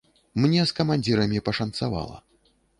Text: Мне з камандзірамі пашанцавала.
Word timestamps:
Мне 0.45 0.63
з 0.71 0.75
камандзірамі 0.79 1.45
пашанцавала. 1.51 2.17